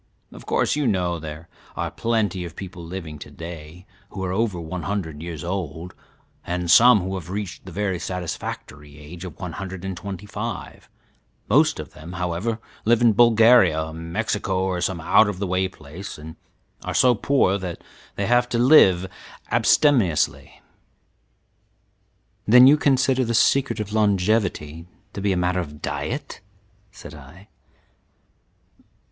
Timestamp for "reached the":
7.29-7.71